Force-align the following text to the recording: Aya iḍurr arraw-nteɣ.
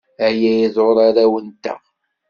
Aya 0.27 0.51
iḍurr 0.63 0.97
arraw-nteɣ. 1.07 1.79